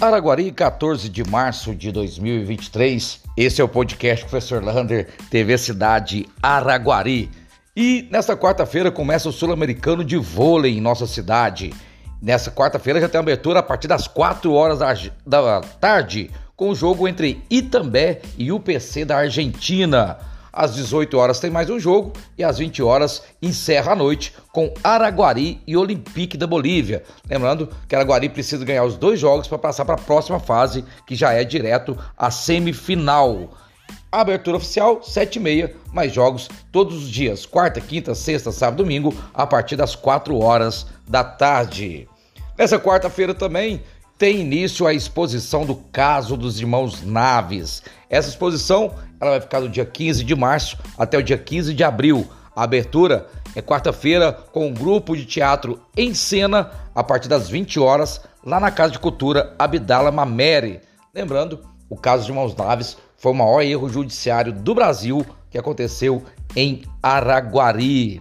[0.00, 3.20] Araguari, 14 de março de 2023.
[3.36, 7.30] Esse é o podcast Professor Lander, TV Cidade Araguari.
[7.76, 11.74] E nesta quarta-feira começa o Sul-Americano de Vôlei em nossa cidade.
[12.22, 14.78] Nessa quarta-feira já tem abertura a partir das 4 horas
[15.26, 20.16] da tarde, com o jogo entre Itambé e UPC da Argentina.
[20.52, 24.72] Às 18 horas tem mais um jogo e às 20 horas encerra a noite com
[24.82, 27.04] Araguari e Olympique da Bolívia.
[27.28, 31.14] Lembrando que Araguari precisa ganhar os dois jogos para passar para a próxima fase, que
[31.14, 33.50] já é direto à semifinal.
[34.10, 39.76] Abertura oficial, 7h30, mais jogos todos os dias, quarta, quinta, sexta, sábado, domingo, a partir
[39.76, 42.08] das 4 horas da tarde.
[42.58, 43.82] Nessa quarta-feira também
[44.20, 47.82] tem início a exposição do caso dos irmãos Naves.
[48.10, 51.82] Essa exposição ela vai ficar do dia 15 de março até o dia 15 de
[51.82, 52.28] abril.
[52.54, 57.80] A abertura é quarta-feira com um grupo de teatro em cena a partir das 20
[57.80, 60.82] horas lá na Casa de Cultura Abdala Mamere.
[61.14, 66.22] Lembrando, o caso de Irmãos Naves foi o maior erro judiciário do Brasil que aconteceu
[66.54, 68.20] em Araguari.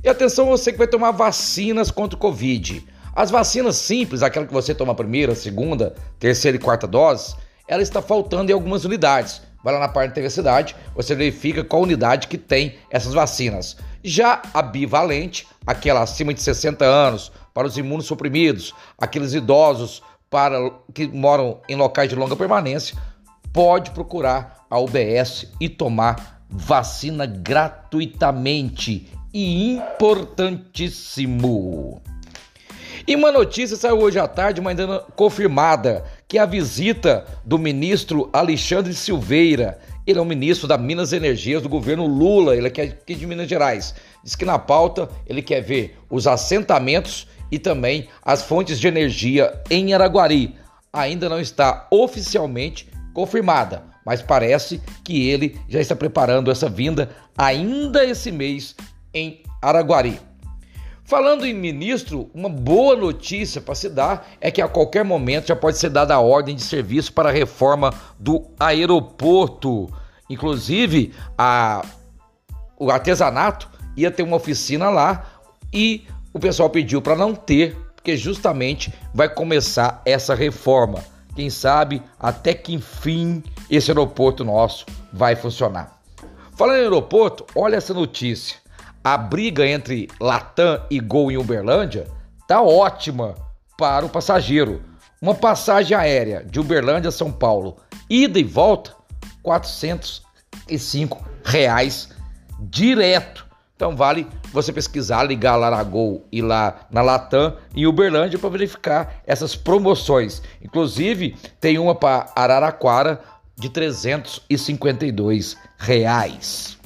[0.00, 2.86] E atenção você que vai tomar vacinas contra o Covid.
[3.18, 7.34] As vacinas simples, aquela que você toma a primeira, segunda, terceira e quarta dose,
[7.66, 9.42] ela está faltando em algumas unidades.
[9.64, 13.76] Vai lá na parte da TV Cidade, você verifica qual unidade que tem essas vacinas.
[14.04, 21.08] Já a bivalente, aquela acima de 60 anos, para os imunossuprimidos, aqueles idosos para que
[21.08, 22.96] moram em locais de longa permanência,
[23.52, 32.00] pode procurar a UBS e tomar vacina gratuitamente e importantíssimo.
[33.08, 38.28] E uma notícia saiu hoje à tarde, mas ainda confirmada, que a visita do ministro
[38.34, 42.70] Alexandre Silveira, ele é o ministro da Minas e Energias do governo Lula, ele é
[42.70, 43.94] aqui de Minas Gerais.
[44.22, 49.58] Diz que na pauta ele quer ver os assentamentos e também as fontes de energia
[49.70, 50.54] em Araguari.
[50.92, 58.04] Ainda não está oficialmente confirmada, mas parece que ele já está preparando essa vinda ainda
[58.04, 58.76] esse mês
[59.14, 60.27] em Araguari.
[61.08, 65.56] Falando em ministro, uma boa notícia para se dar é que a qualquer momento já
[65.56, 69.88] pode ser dada a ordem de serviço para a reforma do aeroporto.
[70.28, 71.82] Inclusive, a,
[72.78, 75.24] o artesanato ia ter uma oficina lá
[75.72, 81.02] e o pessoal pediu para não ter, porque justamente vai começar essa reforma.
[81.34, 86.02] Quem sabe até que enfim esse aeroporto nosso vai funcionar.
[86.54, 88.67] Falando em aeroporto, olha essa notícia
[89.02, 92.06] a briga entre Latam e Gol em Uberlândia
[92.46, 93.34] tá ótima
[93.76, 94.82] para o passageiro.
[95.20, 97.76] Uma passagem aérea de Uberlândia a São Paulo,
[98.08, 98.94] ida e volta,
[99.42, 102.10] 405 reais
[102.60, 103.46] direto.
[103.74, 108.50] Então vale você pesquisar, ligar lá na Gol e lá na Latam em Uberlândia para
[108.50, 110.42] verificar essas promoções.
[110.60, 113.20] Inclusive tem uma para Araraquara
[113.56, 116.77] de 352 reais.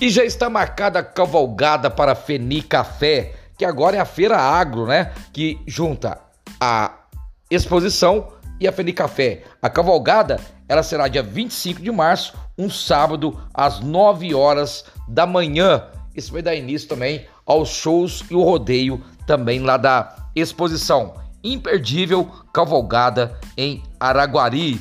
[0.00, 4.86] E já está marcada a cavalgada para Feni Café, que agora é a feira agro,
[4.86, 5.12] né?
[5.32, 6.18] Que junta
[6.60, 6.92] a
[7.50, 8.28] exposição
[8.60, 9.44] e a Feni Café.
[9.62, 15.86] A cavalgada, ela será dia 25 de março, um sábado, às 9 horas da manhã.
[16.14, 21.14] Isso vai dar início também aos shows e o rodeio também lá da exposição.
[21.42, 24.80] Imperdível cavalgada em Araguari.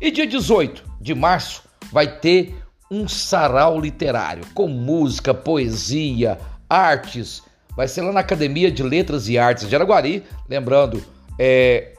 [0.00, 2.61] E dia 18 de março vai ter
[2.92, 6.38] um sarau literário com música, poesia,
[6.68, 7.42] artes.
[7.74, 10.22] Vai ser lá na Academia de Letras e Artes de Araguari.
[10.46, 11.02] Lembrando,
[11.38, 11.94] é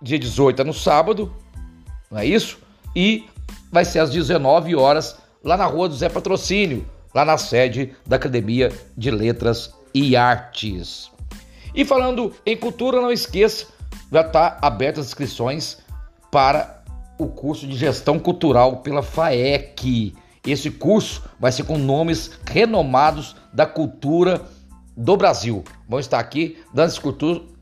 [0.00, 1.30] dia 18 é no sábado,
[2.10, 2.58] não é isso?
[2.96, 3.28] E
[3.70, 8.16] vai ser às 19 horas lá na Rua do Zé Patrocínio, lá na sede da
[8.16, 11.10] Academia de Letras e Artes.
[11.74, 13.66] E falando em cultura, não esqueça,
[14.10, 15.78] já está abertas as inscrições
[16.30, 16.82] para
[17.18, 20.14] o curso de gestão cultural pela FAEC.
[20.46, 24.42] Esse curso vai ser com nomes renomados da cultura
[24.96, 25.64] do Brasil.
[25.88, 26.92] Vão estar aqui dando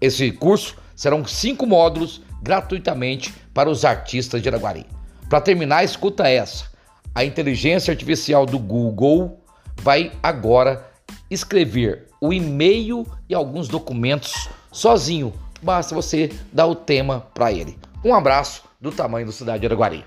[0.00, 0.76] esse curso.
[0.94, 4.86] Serão cinco módulos gratuitamente para os artistas de Araguari.
[5.28, 6.66] Para terminar, escuta essa.
[7.14, 9.40] A inteligência artificial do Google
[9.80, 10.86] vai agora
[11.30, 15.32] escrever o e-mail e alguns documentos sozinho.
[15.62, 17.78] Basta você dar o tema para ele.
[18.04, 20.04] Um abraço do tamanho do Cidade de Araguari.